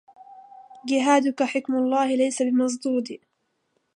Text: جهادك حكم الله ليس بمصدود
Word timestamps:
جهادك 0.85 1.43
حكم 1.43 1.75
الله 1.75 2.15
ليس 2.15 2.41
بمصدود 2.41 3.07